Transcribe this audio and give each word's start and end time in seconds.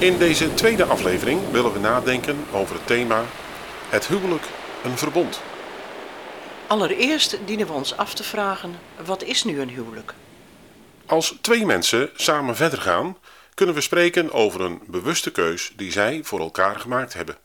In 0.00 0.18
deze 0.18 0.54
tweede 0.54 0.84
aflevering 0.84 1.50
willen 1.50 1.72
we 1.72 1.78
nadenken 1.78 2.44
over 2.52 2.74
het 2.74 2.86
thema 2.86 3.24
Het 3.88 4.06
huwelijk 4.06 4.42
een 4.84 4.98
verbond. 4.98 5.40
Allereerst 6.66 7.38
dienen 7.44 7.66
we 7.66 7.72
ons 7.72 7.96
af 7.96 8.14
te 8.14 8.22
vragen, 8.22 8.78
wat 9.04 9.22
is 9.22 9.44
nu 9.44 9.60
een 9.60 9.68
huwelijk? 9.68 10.14
Als 11.06 11.34
twee 11.40 11.66
mensen 11.66 12.10
samen 12.14 12.56
verder 12.56 12.80
gaan, 12.80 13.16
kunnen 13.54 13.74
we 13.74 13.80
spreken 13.80 14.32
over 14.32 14.60
een 14.60 14.82
bewuste 14.86 15.30
keus 15.30 15.72
die 15.76 15.92
zij 15.92 16.20
voor 16.24 16.40
elkaar 16.40 16.80
gemaakt 16.80 17.14
hebben. 17.14 17.36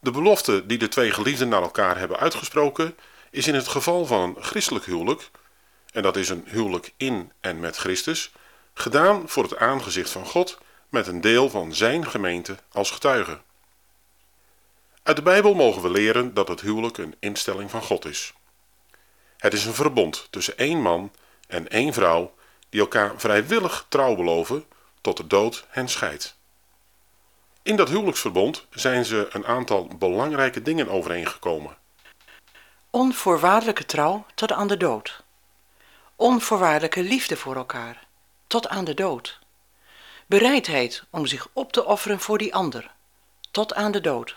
De 0.00 0.10
belofte 0.10 0.66
die 0.66 0.78
de 0.78 0.88
twee 0.88 1.10
geliefden 1.10 1.48
naar 1.48 1.62
elkaar 1.62 1.98
hebben 1.98 2.18
uitgesproken, 2.18 2.96
is 3.30 3.46
in 3.46 3.54
het 3.54 3.68
geval 3.68 4.06
van 4.06 4.20
een 4.20 4.42
christelijk 4.42 4.84
huwelijk, 4.84 5.30
en 5.92 6.02
dat 6.02 6.16
is 6.16 6.28
een 6.28 6.44
huwelijk 6.46 6.92
in 6.96 7.32
en 7.40 7.60
met 7.60 7.76
Christus, 7.76 8.32
gedaan 8.74 9.22
voor 9.26 9.42
het 9.42 9.56
aangezicht 9.56 10.10
van 10.10 10.26
God 10.26 10.58
met 10.92 11.06
een 11.06 11.20
deel 11.20 11.50
van 11.50 11.74
zijn 11.74 12.06
gemeente 12.06 12.56
als 12.72 12.90
getuige. 12.90 13.40
Uit 15.02 15.16
de 15.16 15.22
Bijbel 15.22 15.54
mogen 15.54 15.82
we 15.82 15.90
leren 15.90 16.34
dat 16.34 16.48
het 16.48 16.60
huwelijk 16.60 16.98
een 16.98 17.14
instelling 17.18 17.70
van 17.70 17.82
God 17.82 18.04
is. 18.04 18.32
Het 19.36 19.52
is 19.52 19.64
een 19.64 19.74
verbond 19.74 20.26
tussen 20.30 20.58
één 20.58 20.82
man 20.82 21.12
en 21.48 21.68
één 21.68 21.92
vrouw 21.92 22.34
die 22.68 22.80
elkaar 22.80 23.12
vrijwillig 23.16 23.86
trouw 23.88 24.14
beloven 24.14 24.64
tot 25.00 25.16
de 25.16 25.26
dood 25.26 25.66
hen 25.68 25.88
scheidt. 25.88 26.36
In 27.62 27.76
dat 27.76 27.88
huwelijksverbond 27.88 28.66
zijn 28.70 29.04
ze 29.04 29.28
een 29.30 29.46
aantal 29.46 29.88
belangrijke 29.98 30.62
dingen 30.62 30.88
overeengekomen. 30.88 31.76
Onvoorwaardelijke 32.90 33.86
trouw 33.86 34.26
tot 34.34 34.52
aan 34.52 34.68
de 34.68 34.76
dood. 34.76 35.22
Onvoorwaardelijke 36.16 37.02
liefde 37.02 37.36
voor 37.36 37.56
elkaar 37.56 38.06
tot 38.46 38.68
aan 38.68 38.84
de 38.84 38.94
dood. 38.94 39.41
Bereidheid 40.32 41.04
om 41.10 41.26
zich 41.26 41.48
op 41.52 41.72
te 41.72 41.84
offeren 41.84 42.20
voor 42.20 42.38
die 42.38 42.54
ander 42.54 42.90
tot 43.50 43.74
aan 43.74 43.92
de 43.92 44.00
dood. 44.00 44.36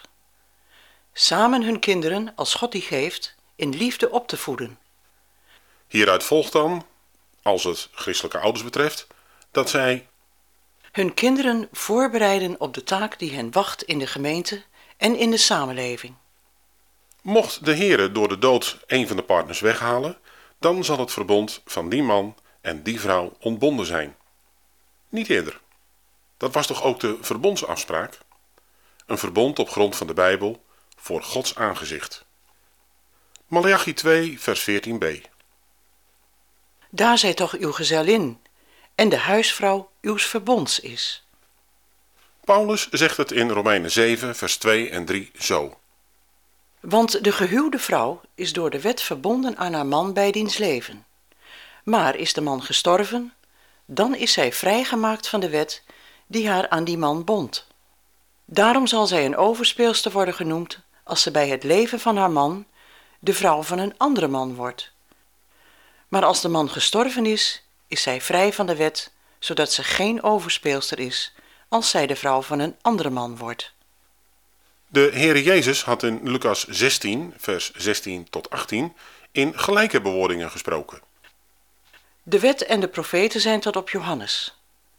Samen 1.14 1.64
hun 1.64 1.80
kinderen, 1.80 2.34
als 2.36 2.54
God 2.54 2.72
die 2.72 2.82
geeft, 2.82 3.36
in 3.56 3.70
liefde 3.70 4.10
op 4.10 4.28
te 4.28 4.38
voeden. 4.38 4.80
Hieruit 5.88 6.24
volgt 6.24 6.52
dan, 6.52 6.86
als 7.42 7.64
het 7.64 7.90
christelijke 7.92 8.40
ouders 8.40 8.64
betreft, 8.64 9.08
dat 9.52 9.70
zij 9.70 10.08
hun 10.92 11.14
kinderen 11.14 11.70
voorbereiden 11.72 12.60
op 12.60 12.74
de 12.74 12.84
taak 12.84 13.20
die 13.20 13.34
hen 13.34 13.52
wacht 13.52 13.84
in 13.84 14.00
de 14.00 14.08
gemeente 14.08 14.64
en 14.98 15.16
in 15.16 15.32
de 15.32 15.38
samenleving. 15.38 16.16
Mocht 17.22 17.66
de 17.66 17.76
Heere 17.76 18.12
door 18.12 18.28
de 18.28 18.40
dood 18.40 18.78
een 18.88 19.08
van 19.08 19.16
de 19.16 19.24
partners 19.24 19.60
weghalen, 19.60 20.18
dan 20.60 20.84
zal 20.84 21.00
het 21.00 21.12
verbond 21.12 21.62
van 21.66 21.90
die 21.90 22.04
man 22.04 22.36
en 22.62 22.84
die 22.84 23.00
vrouw 23.00 23.38
ontbonden 23.40 23.86
zijn. 23.86 24.16
Niet 25.10 25.30
eerder. 25.30 25.64
Dat 26.38 26.54
was 26.54 26.68
toch 26.68 26.84
ook 26.84 27.00
de 27.00 27.18
verbondsafspraak? 27.22 28.18
Een 29.06 29.18
verbond 29.18 29.60
op 29.60 29.70
grond 29.70 29.96
van 29.96 30.08
de 30.08 30.14
Bijbel 30.14 30.64
voor 30.98 31.24
Gods 31.24 31.56
aangezicht. 31.56 32.26
Malachi 33.48 33.94
2, 33.94 34.40
vers 34.40 34.70
14b. 34.70 35.06
Daar 36.90 37.18
zij 37.18 37.34
toch 37.34 37.54
uw 37.54 37.72
gezellin 37.72 38.40
en 38.96 39.10
de 39.10 39.18
huisvrouw 39.18 39.90
uws 40.02 40.26
verbonds 40.26 40.80
is. 40.80 41.26
Paulus 42.44 42.90
zegt 42.90 43.18
het 43.18 43.32
in 43.32 43.50
Romeinen 43.50 43.92
7, 43.92 44.36
vers 44.36 44.58
2 44.58 44.90
en 44.90 45.06
3 45.06 45.32
zo. 45.40 45.78
Want 46.80 47.24
de 47.24 47.32
gehuwde 47.32 47.80
vrouw 47.80 48.22
is 48.36 48.54
door 48.54 48.70
de 48.70 48.82
wet 48.82 49.02
verbonden 49.02 49.58
aan 49.58 49.74
haar 49.74 49.86
man 49.86 50.14
bij 50.14 50.32
diens 50.32 50.58
leven. 50.58 51.06
Maar 51.84 52.16
is 52.16 52.34
de 52.34 52.42
man 52.42 52.64
gestorven, 52.64 53.34
dan 53.86 54.16
is 54.16 54.34
zij 54.34 54.54
vrijgemaakt 54.54 55.28
van 55.28 55.40
de 55.40 55.50
wet 55.50 55.84
die 56.28 56.50
haar 56.50 56.70
aan 56.70 56.84
die 56.84 56.98
man 56.98 57.24
bond. 57.24 57.68
Daarom 58.46 58.88
zal 58.88 59.08
zij 59.08 59.26
een 59.26 59.38
overspeelster 59.38 60.12
worden 60.12 60.34
genoemd 60.34 60.80
als 61.04 61.22
ze 61.22 61.32
bij 61.32 61.50
het 61.50 61.64
leven 61.64 62.00
van 62.00 62.18
haar 62.18 62.32
man 62.32 62.66
de 63.20 63.34
vrouw 63.34 63.64
van 63.64 63.80
een 63.80 63.94
andere 63.98 64.28
man 64.28 64.56
wordt. 64.56 64.92
Maar 66.08 66.26
als 66.26 66.42
de 66.42 66.48
man 66.48 66.70
gestorven 66.70 67.26
is, 67.26 67.64
is 67.88 68.02
zij 68.02 68.22
vrij 68.22 68.54
van 68.54 68.66
de 68.66 68.76
wet, 68.76 69.12
zodat 69.40 69.72
ze 69.72 69.84
geen 69.84 70.24
overspeelster 70.24 71.00
is 71.00 71.34
als 71.70 71.90
zij 71.90 72.08
de 72.08 72.16
vrouw 72.16 72.42
van 72.42 72.60
een 72.60 72.76
andere 72.82 73.10
man 73.10 73.38
wordt. 73.38 73.74
De 74.88 75.10
Heere 75.14 75.44
Jezus 75.44 75.84
had 75.84 76.04
in 76.04 76.20
Lucas 76.24 76.64
16, 76.64 77.34
vers 77.38 77.74
16 77.74 78.30
tot 78.30 78.50
18, 78.50 78.94
in 79.32 79.60
gelijke 79.60 80.02
bewoordingen 80.02 80.52
gesproken. 80.52 81.02
De 82.24 82.40
wet 82.40 82.66
en 82.66 82.80
de 82.80 82.88
profeten 82.88 83.42
zijn 83.42 83.60
tot 83.60 83.76
op 83.76 83.90
Johannes. 83.90 84.56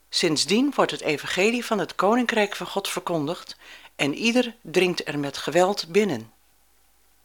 Sindsdien 0.09 0.73
wordt 0.75 0.91
het 0.91 1.01
evangelie 1.01 1.65
van 1.65 1.79
het 1.79 1.95
koninkrijk 1.95 2.57
van 2.57 2.67
God 2.67 2.89
verkondigd 2.89 3.57
en 3.97 4.15
ieder 4.15 4.55
dringt 4.63 5.09
er 5.09 5.19
met 5.19 5.37
geweld 5.37 5.89
binnen. 5.89 6.33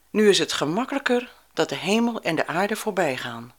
Nu 0.10 0.30
is 0.30 0.40
het 0.40 0.54
gemakkelijker 0.54 1.32
dat 1.54 1.70
de 1.70 1.76
hemel 1.76 2.22
en 2.22 2.36
de 2.36 2.48
aarde 2.48 2.76
voorbij 2.76 3.18
gaan, 3.18 3.54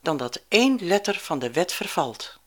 dan 0.00 0.16
dat 0.16 0.42
één 0.48 0.78
letter 0.86 1.18
van 1.18 1.38
de 1.38 1.52
wet 1.52 1.72
vervalt. 1.72 2.38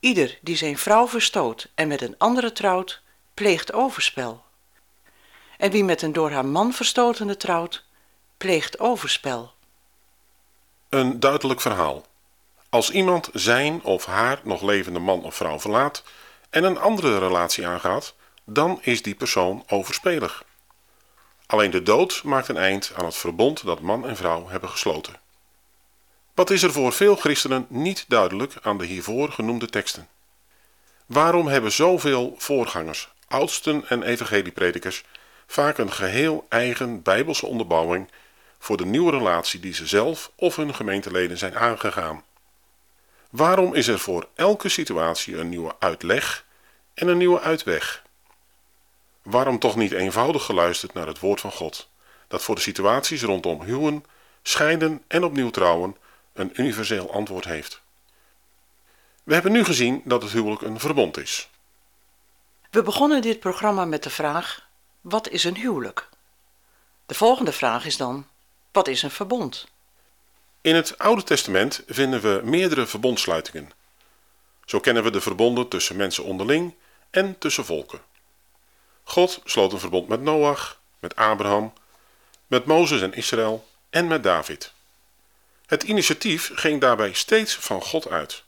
Ieder 0.00 0.38
die 0.42 0.56
zijn 0.56 0.78
vrouw 0.78 1.08
verstoot 1.08 1.68
en 1.74 1.88
met 1.88 2.00
een 2.00 2.14
andere 2.18 2.52
trouwt, 2.52 3.00
pleegt 3.34 3.72
overspel. 3.72 4.44
En 5.58 5.70
wie 5.70 5.84
met 5.84 6.02
een 6.02 6.12
door 6.12 6.30
haar 6.30 6.46
man 6.46 6.72
verstotene 6.72 7.36
trouwt, 7.36 7.84
pleegt 8.36 8.78
overspel. 8.78 9.52
Een 10.88 11.20
duidelijk 11.20 11.60
verhaal. 11.60 12.04
Als 12.74 12.90
iemand 12.90 13.28
zijn 13.32 13.82
of 13.82 14.04
haar 14.04 14.40
nog 14.42 14.62
levende 14.62 14.98
man 14.98 15.22
of 15.24 15.34
vrouw 15.34 15.60
verlaat 15.60 16.02
en 16.50 16.64
een 16.64 16.78
andere 16.78 17.18
relatie 17.18 17.66
aangaat, 17.66 18.14
dan 18.44 18.78
is 18.82 19.02
die 19.02 19.14
persoon 19.14 19.64
overspelig. 19.68 20.44
Alleen 21.46 21.70
de 21.70 21.82
dood 21.82 22.22
maakt 22.24 22.48
een 22.48 22.56
eind 22.56 22.92
aan 22.96 23.04
het 23.04 23.16
verbond 23.16 23.64
dat 23.64 23.80
man 23.80 24.08
en 24.08 24.16
vrouw 24.16 24.48
hebben 24.48 24.68
gesloten. 24.68 25.20
Wat 26.34 26.50
is 26.50 26.62
er 26.62 26.72
voor 26.72 26.92
veel 26.92 27.16
christenen 27.16 27.66
niet 27.68 28.04
duidelijk 28.08 28.54
aan 28.62 28.78
de 28.78 28.86
hiervoor 28.86 29.32
genoemde 29.32 29.66
teksten? 29.66 30.08
Waarom 31.06 31.46
hebben 31.46 31.72
zoveel 31.72 32.34
voorgangers, 32.38 33.08
oudsten 33.28 33.88
en 33.88 34.02
evangeliepredikers 34.02 35.04
vaak 35.46 35.78
een 35.78 35.92
geheel 35.92 36.46
eigen 36.48 37.02
bijbelse 37.02 37.46
onderbouwing 37.46 38.10
voor 38.58 38.76
de 38.76 38.86
nieuwe 38.86 39.10
relatie 39.10 39.60
die 39.60 39.74
ze 39.74 39.86
zelf 39.86 40.30
of 40.36 40.56
hun 40.56 40.74
gemeenteleden 40.74 41.38
zijn 41.38 41.56
aangegaan? 41.56 42.24
Waarom 43.34 43.74
is 43.74 43.86
er 43.86 43.98
voor 43.98 44.28
elke 44.34 44.68
situatie 44.68 45.36
een 45.36 45.48
nieuwe 45.48 45.74
uitleg 45.78 46.44
en 46.94 47.08
een 47.08 47.16
nieuwe 47.16 47.40
uitweg? 47.40 48.02
Waarom 49.22 49.58
toch 49.58 49.76
niet 49.76 49.92
eenvoudig 49.92 50.44
geluisterd 50.44 50.92
naar 50.92 51.06
het 51.06 51.18
woord 51.18 51.40
van 51.40 51.52
God, 51.52 51.88
dat 52.28 52.42
voor 52.42 52.54
de 52.54 52.60
situaties 52.60 53.22
rondom 53.22 53.62
huwen, 53.62 54.04
scheiden 54.42 55.02
en 55.06 55.24
opnieuw 55.24 55.50
trouwen 55.50 55.96
een 56.32 56.60
universeel 56.60 57.12
antwoord 57.12 57.44
heeft? 57.44 57.80
We 59.22 59.34
hebben 59.34 59.52
nu 59.52 59.64
gezien 59.64 60.02
dat 60.04 60.22
het 60.22 60.32
huwelijk 60.32 60.62
een 60.62 60.80
verbond 60.80 61.16
is. 61.16 61.48
We 62.70 62.82
begonnen 62.82 63.22
dit 63.22 63.40
programma 63.40 63.84
met 63.84 64.02
de 64.02 64.10
vraag: 64.10 64.68
wat 65.00 65.28
is 65.28 65.44
een 65.44 65.56
huwelijk? 65.56 66.08
De 67.06 67.14
volgende 67.14 67.52
vraag 67.52 67.86
is 67.86 67.96
dan: 67.96 68.26
wat 68.72 68.88
is 68.88 69.02
een 69.02 69.10
verbond? 69.10 69.72
In 70.64 70.74
het 70.74 70.98
Oude 70.98 71.22
Testament 71.22 71.82
vinden 71.86 72.20
we 72.20 72.40
meerdere 72.44 72.86
verbondsluitingen. 72.86 73.70
Zo 74.64 74.80
kennen 74.80 75.02
we 75.02 75.10
de 75.10 75.20
verbonden 75.20 75.68
tussen 75.68 75.96
mensen 75.96 76.24
onderling 76.24 76.74
en 77.10 77.38
tussen 77.38 77.64
volken. 77.64 78.00
God 79.02 79.40
sloot 79.44 79.72
een 79.72 79.78
verbond 79.78 80.08
met 80.08 80.20
Noach, 80.20 80.80
met 80.98 81.16
Abraham, 81.16 81.72
met 82.46 82.64
Mozes 82.64 83.00
en 83.00 83.14
Israël 83.14 83.68
en 83.90 84.06
met 84.06 84.22
David. 84.22 84.72
Het 85.66 85.82
initiatief 85.82 86.50
ging 86.54 86.80
daarbij 86.80 87.12
steeds 87.12 87.54
van 87.54 87.82
God 87.82 88.08
uit. 88.08 88.42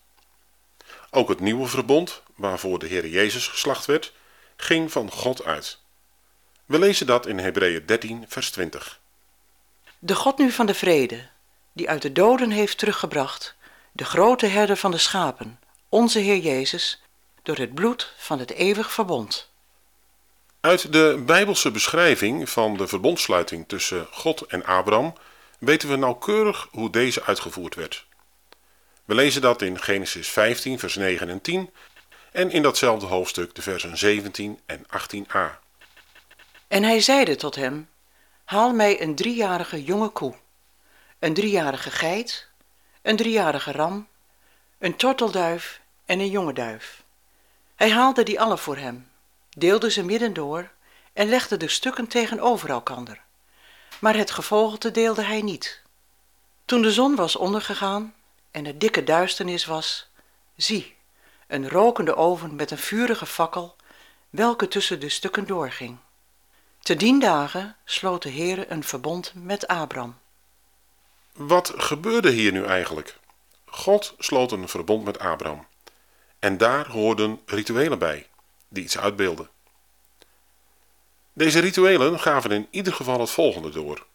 Ook 1.10 1.28
het 1.28 1.40
nieuwe 1.40 1.66
verbond, 1.66 2.22
waarvoor 2.34 2.78
de 2.78 2.86
Heer 2.86 3.06
Jezus 3.06 3.48
geslacht 3.48 3.84
werd, 3.84 4.12
ging 4.56 4.92
van 4.92 5.10
God 5.10 5.44
uit. 5.44 5.78
We 6.64 6.78
lezen 6.78 7.06
dat 7.06 7.26
in 7.26 7.38
Hebreeën 7.38 7.86
13, 7.86 8.24
vers 8.28 8.50
20. 8.50 9.00
De 9.98 10.14
God 10.14 10.38
nu 10.38 10.50
van 10.50 10.66
de 10.66 10.74
vrede, 10.74 11.34
die 11.76 11.88
uit 11.88 12.02
de 12.02 12.12
doden 12.12 12.50
heeft 12.50 12.78
teruggebracht, 12.78 13.54
de 13.92 14.04
grote 14.04 14.46
herder 14.46 14.76
van 14.76 14.90
de 14.90 14.98
schapen, 14.98 15.60
onze 15.88 16.18
Heer 16.18 16.38
Jezus, 16.38 17.02
door 17.42 17.56
het 17.56 17.74
bloed 17.74 18.12
van 18.16 18.38
het 18.38 18.52
eeuwig 18.52 18.92
verbond. 18.92 19.50
Uit 20.60 20.92
de 20.92 21.22
Bijbelse 21.26 21.70
beschrijving 21.70 22.50
van 22.50 22.76
de 22.76 22.86
verbondsluiting 22.86 23.68
tussen 23.68 24.06
God 24.10 24.40
en 24.42 24.64
Abraham 24.64 25.14
weten 25.58 25.88
we 25.88 25.96
nauwkeurig 25.96 26.68
hoe 26.70 26.90
deze 26.90 27.22
uitgevoerd 27.22 27.74
werd. 27.74 28.06
We 29.04 29.14
lezen 29.14 29.42
dat 29.42 29.62
in 29.62 29.82
Genesis 29.82 30.28
15, 30.28 30.78
vers 30.78 30.94
9 30.94 31.28
en 31.28 31.40
10 31.40 31.70
en 32.32 32.50
in 32.50 32.62
datzelfde 32.62 33.06
hoofdstuk 33.06 33.54
de 33.54 33.62
versen 33.62 33.98
17 33.98 34.60
en 34.66 34.86
18a. 34.86 35.58
En 36.68 36.82
hij 36.82 37.00
zeide 37.00 37.36
tot 37.36 37.54
hem, 37.54 37.88
haal 38.44 38.72
mij 38.72 39.02
een 39.02 39.14
driejarige 39.14 39.84
jonge 39.84 40.08
koe, 40.08 40.34
een 41.18 41.34
driejarige 41.34 41.90
geit, 41.90 42.48
een 43.02 43.16
driejarige 43.16 43.72
ram, 43.72 44.06
een 44.78 44.96
tortelduif 44.96 45.80
en 46.04 46.20
een 46.20 46.30
jonge 46.30 46.52
duif. 46.52 47.02
Hij 47.74 47.90
haalde 47.90 48.22
die 48.22 48.40
alle 48.40 48.58
voor 48.58 48.76
hem, 48.76 49.08
deelde 49.48 49.90
ze 49.90 50.04
midden 50.04 50.32
door 50.32 50.70
en 51.12 51.28
legde 51.28 51.56
de 51.56 51.68
stukken 51.68 52.06
tegenover 52.06 52.70
elkander. 52.70 53.20
Maar 53.98 54.16
het 54.16 54.30
gevogelte 54.30 54.90
deelde 54.90 55.22
hij 55.22 55.42
niet. 55.42 55.82
Toen 56.64 56.82
de 56.82 56.92
zon 56.92 57.14
was 57.14 57.36
ondergegaan 57.36 58.14
en 58.50 58.66
er 58.66 58.78
dikke 58.78 59.04
duisternis 59.04 59.64
was, 59.64 60.08
zie, 60.56 60.96
een 61.46 61.68
rokende 61.68 62.16
oven 62.16 62.54
met 62.54 62.70
een 62.70 62.78
vurige 62.78 63.26
fakkel, 63.26 63.76
welke 64.30 64.68
tussen 64.68 65.00
de 65.00 65.08
stukken 65.08 65.46
doorging. 65.46 65.98
Te 66.78 66.96
dien 66.96 67.18
dagen 67.18 67.76
sloot 67.84 68.22
de 68.22 68.30
Heere 68.30 68.70
een 68.70 68.84
verbond 68.84 69.32
met 69.34 69.66
Abram. 69.66 70.18
Wat 71.36 71.72
gebeurde 71.76 72.30
hier 72.30 72.52
nu 72.52 72.64
eigenlijk? 72.64 73.18
God 73.64 74.14
sloot 74.18 74.52
een 74.52 74.68
verbond 74.68 75.04
met 75.04 75.18
Abraham. 75.18 75.66
En 76.38 76.56
daar 76.56 76.88
hoorden 76.88 77.40
rituelen 77.46 77.98
bij, 77.98 78.26
die 78.68 78.82
iets 78.82 78.98
uitbeelden. 78.98 79.48
Deze 81.32 81.58
rituelen 81.58 82.20
gaven 82.20 82.50
in 82.50 82.66
ieder 82.70 82.92
geval 82.92 83.20
het 83.20 83.30
volgende 83.30 83.70
door. 83.70 84.06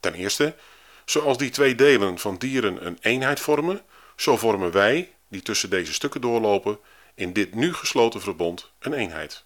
Ten 0.00 0.14
eerste, 0.14 0.56
zoals 1.04 1.38
die 1.38 1.50
twee 1.50 1.74
delen 1.74 2.18
van 2.18 2.36
dieren 2.36 2.86
een 2.86 2.98
eenheid 3.00 3.40
vormen, 3.40 3.82
zo 4.16 4.36
vormen 4.36 4.72
wij, 4.72 5.14
die 5.28 5.42
tussen 5.42 5.70
deze 5.70 5.92
stukken 5.92 6.20
doorlopen, 6.20 6.78
in 7.14 7.32
dit 7.32 7.54
nu 7.54 7.74
gesloten 7.74 8.20
verbond 8.20 8.70
een 8.78 8.92
eenheid. 8.92 9.44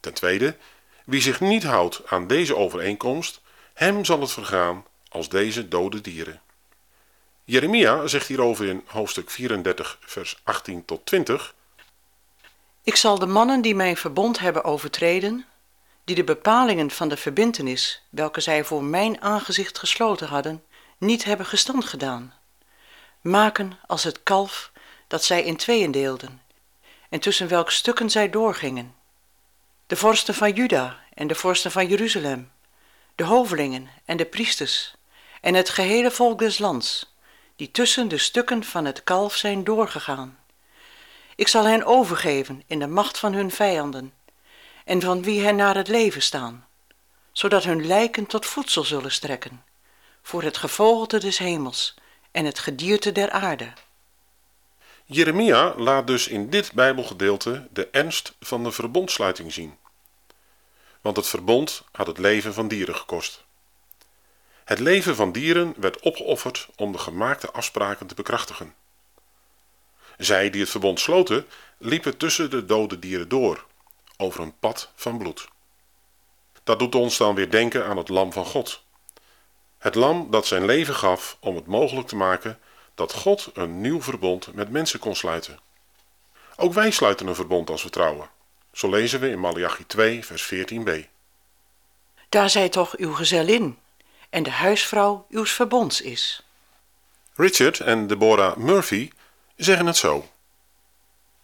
Ten 0.00 0.14
tweede, 0.14 0.56
wie 1.04 1.20
zich 1.20 1.40
niet 1.40 1.64
houdt 1.64 2.02
aan 2.06 2.26
deze 2.26 2.56
overeenkomst, 2.56 3.40
hem 3.74 4.04
zal 4.04 4.20
het 4.20 4.32
vergaan 4.32 4.84
als 5.08 5.28
deze 5.28 5.68
dode 5.68 6.00
dieren. 6.00 6.40
Jeremia 7.44 8.06
zegt 8.06 8.26
hierover 8.26 8.66
in 8.66 8.84
hoofdstuk 8.86 9.30
34, 9.30 9.98
vers 10.00 10.40
18 10.44 10.84
tot 10.84 11.06
20. 11.06 11.54
Ik 12.82 12.96
zal 12.96 13.18
de 13.18 13.26
mannen 13.26 13.62
die 13.62 13.74
mijn 13.74 13.96
verbond 13.96 14.38
hebben 14.38 14.64
overtreden, 14.64 15.46
die 16.04 16.14
de 16.14 16.24
bepalingen 16.24 16.90
van 16.90 17.08
de 17.08 17.16
verbintenis, 17.16 18.02
welke 18.10 18.40
zij 18.40 18.64
voor 18.64 18.84
mijn 18.84 19.20
aangezicht 19.20 19.78
gesloten 19.78 20.28
hadden, 20.28 20.64
niet 20.98 21.24
hebben 21.24 21.46
gestand 21.46 21.84
gedaan, 21.84 22.34
maken 23.20 23.78
als 23.86 24.04
het 24.04 24.22
kalf 24.22 24.70
dat 25.06 25.24
zij 25.24 25.42
in 25.42 25.56
tweeën 25.56 25.90
deelden, 25.90 26.42
en 27.08 27.20
tussen 27.20 27.48
welk 27.48 27.70
stukken 27.70 28.10
zij 28.10 28.30
doorgingen. 28.30 28.94
De 29.86 29.96
vorsten 29.96 30.34
van 30.34 30.52
Juda 30.52 30.98
en 31.14 31.26
de 31.26 31.34
vorsten 31.34 31.70
van 31.70 31.86
Jeruzalem, 31.86 32.50
de 33.14 33.24
hovelingen 33.24 33.88
en 34.04 34.16
de 34.16 34.26
priesters, 34.26 34.95
en 35.46 35.54
het 35.54 35.68
gehele 35.68 36.10
volk 36.10 36.38
des 36.38 36.58
lands, 36.58 37.14
die 37.56 37.70
tussen 37.70 38.08
de 38.08 38.18
stukken 38.18 38.64
van 38.64 38.84
het 38.84 39.04
kalf 39.04 39.34
zijn 39.36 39.64
doorgegaan. 39.64 40.38
Ik 41.36 41.48
zal 41.48 41.64
hen 41.64 41.84
overgeven 41.84 42.62
in 42.66 42.78
de 42.78 42.86
macht 42.86 43.18
van 43.18 43.32
hun 43.32 43.50
vijanden, 43.50 44.12
en 44.84 45.00
van 45.00 45.22
wie 45.22 45.40
hen 45.40 45.56
naar 45.56 45.76
het 45.76 45.88
leven 45.88 46.22
staan, 46.22 46.66
zodat 47.32 47.64
hun 47.64 47.86
lijken 47.86 48.26
tot 48.26 48.46
voedsel 48.46 48.84
zullen 48.84 49.12
strekken, 49.12 49.64
voor 50.22 50.42
het 50.42 50.56
gevogelte 50.56 51.18
des 51.18 51.38
hemels 51.38 51.94
en 52.30 52.44
het 52.44 52.58
gedierte 52.58 53.12
der 53.12 53.30
aarde. 53.30 53.72
Jeremia 55.04 55.74
laat 55.76 56.06
dus 56.06 56.28
in 56.28 56.50
dit 56.50 56.72
Bijbelgedeelte 56.72 57.68
de 57.70 57.88
ernst 57.90 58.34
van 58.40 58.64
de 58.64 58.72
verbondsluiting 58.72 59.52
zien. 59.52 59.76
Want 61.00 61.16
het 61.16 61.26
verbond 61.26 61.82
had 61.92 62.06
het 62.06 62.18
leven 62.18 62.54
van 62.54 62.68
dieren 62.68 62.96
gekost. 62.96 63.45
Het 64.66 64.78
leven 64.78 65.16
van 65.16 65.32
dieren 65.32 65.74
werd 65.76 66.00
opgeofferd 66.00 66.68
om 66.76 66.92
de 66.92 66.98
gemaakte 66.98 67.50
afspraken 67.50 68.06
te 68.06 68.14
bekrachtigen. 68.14 68.74
Zij 70.16 70.50
die 70.50 70.60
het 70.60 70.70
verbond 70.70 71.00
sloten, 71.00 71.46
liepen 71.78 72.16
tussen 72.16 72.50
de 72.50 72.64
dode 72.64 72.98
dieren 72.98 73.28
door, 73.28 73.64
over 74.16 74.40
een 74.40 74.58
pad 74.58 74.90
van 74.94 75.18
bloed. 75.18 75.48
Dat 76.64 76.78
doet 76.78 76.94
ons 76.94 77.16
dan 77.16 77.34
weer 77.34 77.50
denken 77.50 77.86
aan 77.86 77.96
het 77.96 78.08
lam 78.08 78.32
van 78.32 78.44
God. 78.44 78.82
Het 79.78 79.94
lam 79.94 80.30
dat 80.30 80.46
zijn 80.46 80.64
leven 80.64 80.94
gaf 80.94 81.36
om 81.40 81.56
het 81.56 81.66
mogelijk 81.66 82.08
te 82.08 82.16
maken 82.16 82.58
dat 82.94 83.12
God 83.12 83.50
een 83.54 83.80
nieuw 83.80 84.02
verbond 84.02 84.54
met 84.54 84.70
mensen 84.70 84.98
kon 84.98 85.16
sluiten. 85.16 85.58
Ook 86.56 86.72
wij 86.72 86.90
sluiten 86.90 87.26
een 87.26 87.34
verbond 87.34 87.70
als 87.70 87.82
we 87.82 87.90
trouwen. 87.90 88.30
Zo 88.72 88.90
lezen 88.90 89.20
we 89.20 89.30
in 89.30 89.40
Malachi 89.40 89.86
2, 89.86 90.24
vers 90.24 90.54
14b. 90.54 90.90
Daar 92.28 92.50
zij 92.50 92.68
toch 92.68 92.96
uw 92.96 93.12
gezellin 93.12 93.78
en 94.30 94.42
de 94.42 94.50
huisvrouw 94.50 95.26
uws 95.30 95.52
verbonds 95.52 96.00
is. 96.00 96.42
Richard 97.34 97.80
en 97.80 98.06
Deborah 98.06 98.56
Murphy 98.56 99.10
zeggen 99.56 99.86
het 99.86 99.96
zo. 99.96 100.28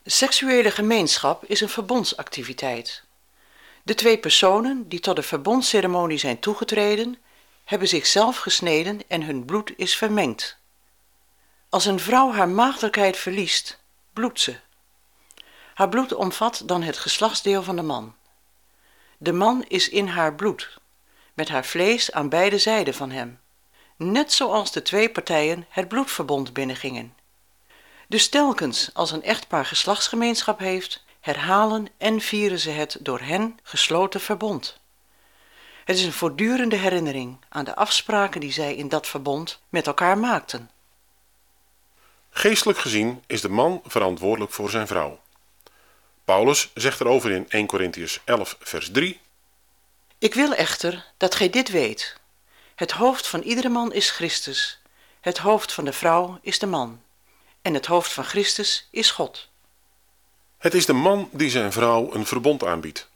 Seksuele 0.05 0.71
gemeenschap 0.71 1.45
is 1.45 1.61
een 1.61 1.69
verbondsactiviteit. 1.69 3.03
De 3.83 3.95
twee 3.95 4.19
personen 4.19 4.89
die 4.89 5.01
tot 5.01 5.17
de 5.17 5.23
verbondsceremonie 5.23 6.19
zijn 6.19 6.39
toegetreden, 6.39 7.19
hebben 7.65 7.89
zichzelf 7.89 8.39
gesneden 8.39 9.01
en 9.09 9.23
hun 9.23 9.45
bloed 9.45 9.73
is 9.77 9.97
vermengd. 9.97 10.57
Als 11.69 11.85
een 11.85 12.01
vrouw 12.01 12.33
haar 12.33 12.49
maagdelijkheid 12.49 13.17
verliest, 13.17 13.79
bloedt 14.13 14.41
ze. 14.41 14.57
Haar 15.75 15.89
bloed 15.89 16.15
omvat 16.15 16.63
dan 16.67 16.83
het 16.83 16.99
geslachtsdeel 16.99 17.63
van 17.63 17.77
de 17.77 17.83
man. 17.83 18.15
De 19.19 19.33
man 19.33 19.65
is 19.69 19.89
in 19.89 20.07
haar 20.07 20.35
bloed, 20.35 20.79
met 21.35 21.49
haar 21.49 21.65
vlees 21.65 22.13
aan 22.13 22.29
beide 22.29 22.59
zijden 22.59 22.95
van 22.95 23.11
hem, 23.11 23.41
net 23.97 24.33
zoals 24.33 24.73
de 24.73 24.83
twee 24.83 25.11
partijen 25.11 25.67
het 25.69 25.89
bloedverbond 25.89 26.53
binnengingen. 26.53 27.15
Dus 28.09 28.29
telkens 28.29 28.91
als 28.95 29.11
een 29.11 29.23
echtpaar 29.23 29.67
geslachtsgemeenschap 29.67 30.59
heeft, 30.59 31.05
herhalen 31.21 31.87
en 31.99 32.21
vieren 32.21 32.59
ze 32.59 32.71
het 32.71 32.97
door 33.01 33.21
hen 33.21 33.59
gesloten 33.63 34.21
verbond. 34.21 34.81
Het 35.85 35.97
is 35.97 36.05
een 36.05 36.13
voortdurende 36.13 36.77
herinnering 36.77 37.39
aan 37.49 37.65
de 37.65 37.75
afspraken 37.75 38.41
die 38.41 38.53
zij 38.53 38.75
in 38.75 38.89
dat 38.89 39.07
verbond 39.07 39.61
met 39.69 39.87
elkaar 39.87 40.19
maakten. 40.19 40.71
Geestelijk 42.31 42.79
gezien 42.79 43.23
is 43.27 43.41
de 43.41 43.49
man 43.49 43.81
verantwoordelijk 43.87 44.53
voor 44.53 44.71
zijn 44.71 44.87
vrouw. 44.87 45.21
Paulus 46.25 46.71
zegt 46.75 47.01
erover 47.01 47.31
in 47.31 47.47
1 47.49 47.67
Corinthians 47.67 48.21
11, 48.25 48.57
vers 48.61 48.91
3. 48.91 49.21
Ik 50.23 50.35
wil 50.35 50.53
echter 50.55 51.05
dat 51.17 51.35
gij 51.35 51.51
dit 51.51 51.71
weet. 51.71 52.17
Het 52.75 52.91
hoofd 52.91 53.27
van 53.27 53.41
iedere 53.41 53.69
man 53.69 53.93
is 53.93 54.11
Christus, 54.11 54.81
het 55.21 55.39
hoofd 55.39 55.73
van 55.73 55.85
de 55.85 55.93
vrouw 55.93 56.39
is 56.43 56.59
de 56.59 56.67
man, 56.67 57.03
en 57.63 57.75
het 57.75 57.87
hoofd 57.87 58.13
van 58.13 58.25
Christus 58.25 58.89
is 58.91 59.11
God. 59.11 59.49
Het 60.59 60.75
is 60.75 60.87
de 60.87 60.93
man 60.93 61.29
die 61.33 61.51
zijn 61.51 61.73
vrouw 61.73 62.15
een 62.15 62.27
verbond 62.27 62.65
aanbiedt. 62.65 63.09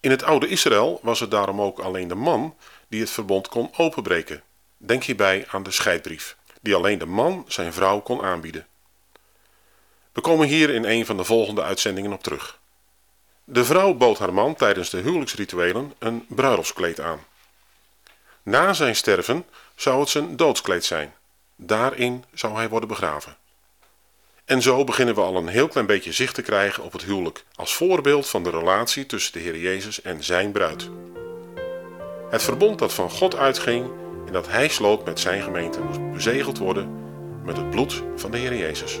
In 0.00 0.10
het 0.10 0.22
oude 0.22 0.48
Israël 0.48 1.00
was 1.02 1.20
het 1.20 1.30
daarom 1.30 1.60
ook 1.60 1.78
alleen 1.78 2.08
de 2.08 2.14
man 2.14 2.56
die 2.88 3.00
het 3.00 3.10
verbond 3.10 3.48
kon 3.48 3.70
openbreken. 3.76 4.42
Denk 4.76 5.04
hierbij 5.04 5.46
aan 5.50 5.62
de 5.62 5.70
scheidbrief, 5.70 6.36
die 6.60 6.74
alleen 6.74 6.98
de 6.98 7.06
man 7.06 7.44
zijn 7.46 7.72
vrouw 7.72 8.00
kon 8.00 8.22
aanbieden. 8.22 8.66
We 10.12 10.20
komen 10.20 10.48
hier 10.48 10.70
in 10.70 10.84
een 10.84 11.06
van 11.06 11.16
de 11.16 11.24
volgende 11.24 11.62
uitzendingen 11.62 12.12
op 12.12 12.22
terug. 12.22 12.58
De 13.50 13.64
vrouw 13.64 13.94
bood 13.94 14.18
haar 14.18 14.34
man 14.34 14.54
tijdens 14.54 14.90
de 14.90 14.98
huwelijksrituelen 15.00 15.92
een 15.98 16.24
bruiloftskleed 16.28 17.00
aan. 17.00 17.18
Na 18.42 18.72
zijn 18.72 18.96
sterven 18.96 19.44
zou 19.74 20.00
het 20.00 20.08
zijn 20.08 20.36
doodskleed 20.36 20.84
zijn. 20.84 21.14
Daarin 21.56 22.24
zou 22.32 22.54
hij 22.54 22.68
worden 22.68 22.88
begraven. 22.88 23.36
En 24.44 24.62
zo 24.62 24.84
beginnen 24.84 25.14
we 25.14 25.20
al 25.20 25.36
een 25.36 25.48
heel 25.48 25.68
klein 25.68 25.86
beetje 25.86 26.12
zicht 26.12 26.34
te 26.34 26.42
krijgen 26.42 26.82
op 26.82 26.92
het 26.92 27.04
huwelijk 27.04 27.44
als 27.54 27.74
voorbeeld 27.74 28.28
van 28.28 28.42
de 28.42 28.50
relatie 28.50 29.06
tussen 29.06 29.32
de 29.32 29.38
Heer 29.38 29.58
Jezus 29.58 30.02
en 30.02 30.24
zijn 30.24 30.52
bruid. 30.52 30.88
Het 32.30 32.42
verbond 32.42 32.78
dat 32.78 32.94
van 32.94 33.10
God 33.10 33.36
uitging 33.36 33.90
en 34.26 34.32
dat 34.32 34.48
hij 34.48 34.68
sloot 34.68 35.04
met 35.04 35.20
zijn 35.20 35.42
gemeente 35.42 35.80
moest 35.80 36.12
bezegeld 36.12 36.58
worden 36.58 36.88
met 37.44 37.56
het 37.56 37.70
bloed 37.70 38.02
van 38.16 38.30
de 38.30 38.38
Heer 38.38 38.56
Jezus. 38.56 39.00